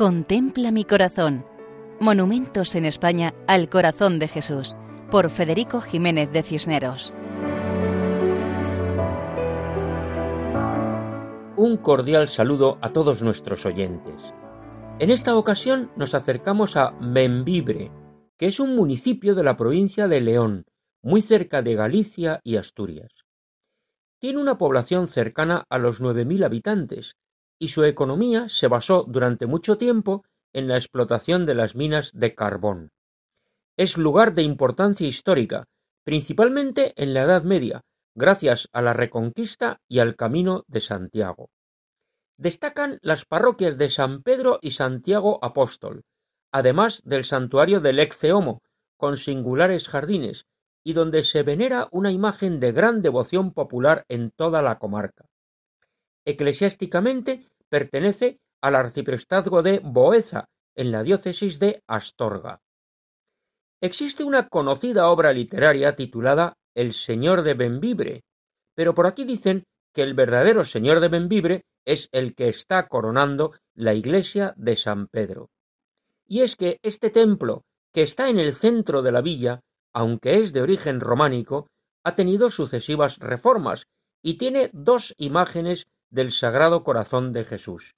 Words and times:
Contempla 0.00 0.70
mi 0.70 0.86
corazón. 0.86 1.44
Monumentos 2.00 2.74
en 2.74 2.86
España 2.86 3.34
al 3.46 3.68
corazón 3.68 4.18
de 4.18 4.28
Jesús, 4.28 4.74
por 5.10 5.28
Federico 5.28 5.82
Jiménez 5.82 6.32
de 6.32 6.42
Cisneros. 6.42 7.12
Un 11.54 11.76
cordial 11.82 12.28
saludo 12.28 12.78
a 12.80 12.94
todos 12.94 13.20
nuestros 13.20 13.66
oyentes. 13.66 14.32
En 15.00 15.10
esta 15.10 15.36
ocasión 15.36 15.90
nos 15.96 16.14
acercamos 16.14 16.78
a 16.78 16.92
Membibre, 16.92 17.92
que 18.38 18.46
es 18.46 18.58
un 18.58 18.74
municipio 18.74 19.34
de 19.34 19.42
la 19.42 19.58
provincia 19.58 20.08
de 20.08 20.22
León, 20.22 20.64
muy 21.02 21.20
cerca 21.20 21.60
de 21.60 21.74
Galicia 21.74 22.40
y 22.42 22.56
Asturias. 22.56 23.12
Tiene 24.18 24.40
una 24.40 24.56
población 24.56 25.08
cercana 25.08 25.66
a 25.68 25.76
los 25.76 26.00
9.000 26.00 26.46
habitantes 26.46 27.16
y 27.60 27.68
su 27.68 27.84
economía 27.84 28.48
se 28.48 28.66
basó 28.66 29.04
durante 29.06 29.46
mucho 29.46 29.76
tiempo 29.76 30.24
en 30.52 30.66
la 30.66 30.76
explotación 30.76 31.46
de 31.46 31.54
las 31.54 31.76
minas 31.76 32.10
de 32.12 32.34
carbón. 32.34 32.90
Es 33.76 33.98
lugar 33.98 34.34
de 34.34 34.42
importancia 34.42 35.06
histórica, 35.06 35.64
principalmente 36.02 36.94
en 36.96 37.14
la 37.14 37.22
Edad 37.22 37.44
Media, 37.44 37.82
gracias 38.16 38.68
a 38.72 38.80
la 38.82 38.94
Reconquista 38.94 39.78
y 39.88 39.98
al 39.98 40.16
Camino 40.16 40.64
de 40.68 40.80
Santiago. 40.80 41.50
Destacan 42.38 42.98
las 43.02 43.26
parroquias 43.26 43.76
de 43.76 43.90
San 43.90 44.22
Pedro 44.22 44.58
y 44.62 44.70
Santiago 44.70 45.38
Apóstol, 45.42 46.02
además 46.50 47.02
del 47.04 47.24
santuario 47.24 47.80
del 47.80 47.98
Exceomo, 47.98 48.62
con 48.96 49.18
singulares 49.18 49.88
jardines, 49.88 50.46
y 50.82 50.94
donde 50.94 51.24
se 51.24 51.42
venera 51.42 51.88
una 51.92 52.10
imagen 52.10 52.58
de 52.58 52.72
gran 52.72 53.02
devoción 53.02 53.52
popular 53.52 54.06
en 54.08 54.30
toda 54.30 54.62
la 54.62 54.78
comarca. 54.78 55.29
Eclesiásticamente 56.30 57.44
pertenece 57.68 58.38
al 58.60 58.76
arciprestazgo 58.76 59.62
de 59.62 59.80
Boeza, 59.80 60.48
en 60.76 60.92
la 60.92 61.02
diócesis 61.02 61.58
de 61.58 61.82
Astorga. 61.88 62.60
Existe 63.80 64.22
una 64.22 64.48
conocida 64.48 65.08
obra 65.08 65.32
literaria 65.32 65.96
titulada 65.96 66.54
El 66.74 66.92
Señor 66.92 67.42
de 67.42 67.54
Benvibre, 67.54 68.22
pero 68.74 68.94
por 68.94 69.06
aquí 69.06 69.24
dicen 69.24 69.64
que 69.92 70.02
el 70.02 70.14
verdadero 70.14 70.62
Señor 70.62 71.00
de 71.00 71.08
Benvibre 71.08 71.64
es 71.84 72.08
el 72.12 72.36
que 72.36 72.48
está 72.48 72.86
coronando 72.86 73.52
la 73.74 73.94
iglesia 73.94 74.54
de 74.56 74.76
San 74.76 75.08
Pedro. 75.08 75.50
Y 76.28 76.42
es 76.42 76.54
que 76.54 76.78
este 76.82 77.10
templo, 77.10 77.64
que 77.92 78.02
está 78.02 78.28
en 78.28 78.38
el 78.38 78.54
centro 78.54 79.02
de 79.02 79.10
la 79.10 79.20
villa, 79.20 79.62
aunque 79.92 80.38
es 80.38 80.52
de 80.52 80.62
origen 80.62 81.00
románico, 81.00 81.66
ha 82.04 82.14
tenido 82.14 82.50
sucesivas 82.50 83.18
reformas 83.18 83.88
y 84.22 84.34
tiene 84.34 84.70
dos 84.72 85.12
imágenes 85.18 85.88
del 86.10 86.32
Sagrado 86.32 86.82
Corazón 86.84 87.32
de 87.32 87.44
Jesús, 87.44 87.94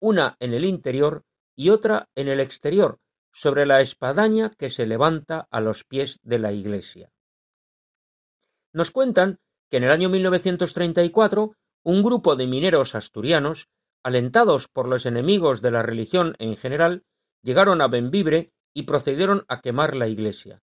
una 0.00 0.36
en 0.40 0.54
el 0.54 0.64
interior 0.64 1.24
y 1.54 1.70
otra 1.70 2.08
en 2.14 2.28
el 2.28 2.40
exterior, 2.40 2.98
sobre 3.32 3.66
la 3.66 3.80
espadaña 3.80 4.50
que 4.50 4.70
se 4.70 4.86
levanta 4.86 5.46
a 5.50 5.60
los 5.60 5.84
pies 5.84 6.20
de 6.22 6.38
la 6.38 6.52
iglesia. 6.52 7.10
Nos 8.72 8.90
cuentan 8.90 9.40
que 9.68 9.76
en 9.78 9.84
el 9.84 9.90
año 9.90 10.08
1934 10.08 11.54
un 11.82 12.02
grupo 12.02 12.36
de 12.36 12.46
mineros 12.46 12.94
asturianos, 12.94 13.68
alentados 14.02 14.68
por 14.68 14.88
los 14.88 15.06
enemigos 15.06 15.62
de 15.62 15.70
la 15.70 15.82
religión 15.82 16.34
en 16.38 16.56
general, 16.56 17.04
llegaron 17.42 17.80
a 17.80 17.88
Benvibre 17.88 18.52
y 18.74 18.82
procedieron 18.82 19.44
a 19.48 19.60
quemar 19.60 19.94
la 19.94 20.08
iglesia. 20.08 20.62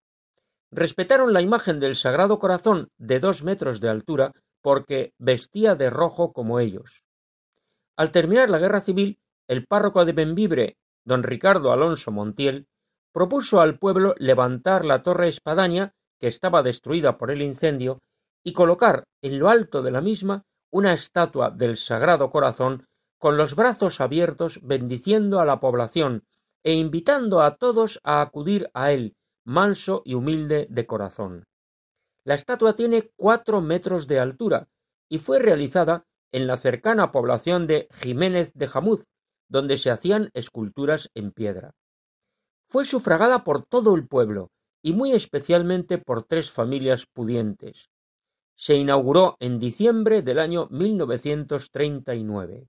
Respetaron 0.70 1.32
la 1.32 1.40
imagen 1.40 1.80
del 1.80 1.96
Sagrado 1.96 2.38
Corazón 2.38 2.90
de 2.98 3.20
dos 3.20 3.42
metros 3.42 3.80
de 3.80 3.88
altura 3.88 4.32
porque 4.64 5.12
vestía 5.18 5.74
de 5.74 5.90
rojo 5.90 6.32
como 6.32 6.58
ellos. 6.58 7.04
Al 7.98 8.10
terminar 8.12 8.48
la 8.48 8.58
guerra 8.58 8.80
civil, 8.80 9.18
el 9.46 9.66
párroco 9.66 10.06
de 10.06 10.12
Benvibre, 10.14 10.78
don 11.04 11.22
Ricardo 11.22 11.70
Alonso 11.70 12.10
Montiel, 12.10 12.66
propuso 13.12 13.60
al 13.60 13.78
pueblo 13.78 14.14
levantar 14.16 14.86
la 14.86 15.02
torre 15.02 15.28
espadaña, 15.28 15.92
que 16.18 16.28
estaba 16.28 16.62
destruida 16.62 17.18
por 17.18 17.30
el 17.30 17.42
incendio, 17.42 18.00
y 18.42 18.54
colocar 18.54 19.04
en 19.20 19.38
lo 19.38 19.50
alto 19.50 19.82
de 19.82 19.90
la 19.90 20.00
misma 20.00 20.46
una 20.70 20.94
estatua 20.94 21.50
del 21.50 21.76
Sagrado 21.76 22.30
Corazón 22.30 22.86
con 23.18 23.36
los 23.36 23.56
brazos 23.56 24.00
abiertos 24.00 24.60
bendiciendo 24.62 25.40
a 25.40 25.44
la 25.44 25.60
población 25.60 26.24
e 26.62 26.72
invitando 26.72 27.42
a 27.42 27.56
todos 27.56 28.00
a 28.02 28.22
acudir 28.22 28.70
a 28.72 28.92
él, 28.92 29.14
manso 29.44 30.00
y 30.06 30.14
humilde 30.14 30.66
de 30.70 30.86
corazón. 30.86 31.44
La 32.24 32.34
estatua 32.34 32.74
tiene 32.74 33.10
cuatro 33.16 33.60
metros 33.60 34.06
de 34.06 34.18
altura 34.18 34.68
y 35.08 35.18
fue 35.18 35.38
realizada 35.38 36.06
en 36.32 36.46
la 36.46 36.56
cercana 36.56 37.12
población 37.12 37.66
de 37.66 37.86
Jiménez 37.92 38.54
de 38.54 38.66
Jamuz, 38.66 39.04
donde 39.48 39.76
se 39.78 39.90
hacían 39.90 40.30
esculturas 40.32 41.10
en 41.14 41.32
piedra. 41.32 41.74
Fue 42.66 42.86
sufragada 42.86 43.44
por 43.44 43.66
todo 43.66 43.94
el 43.94 44.08
pueblo 44.08 44.50
y 44.82 44.94
muy 44.94 45.12
especialmente 45.12 45.98
por 45.98 46.24
tres 46.24 46.50
familias 46.50 47.06
pudientes. 47.06 47.90
Se 48.56 48.74
inauguró 48.74 49.36
en 49.40 49.58
diciembre 49.58 50.22
del 50.22 50.38
año 50.38 50.68
1939. 50.70 52.68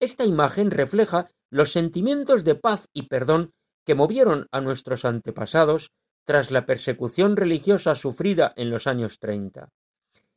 Esta 0.00 0.24
imagen 0.24 0.70
refleja 0.70 1.30
los 1.50 1.72
sentimientos 1.72 2.44
de 2.44 2.54
paz 2.54 2.88
y 2.92 3.08
perdón 3.08 3.52
que 3.84 3.94
movieron 3.94 4.46
a 4.50 4.60
nuestros 4.60 5.04
antepasados 5.04 5.92
tras 6.24 6.50
la 6.50 6.66
persecución 6.66 7.36
religiosa 7.36 7.94
sufrida 7.94 8.52
en 8.56 8.70
los 8.70 8.86
años 8.86 9.18
treinta. 9.18 9.70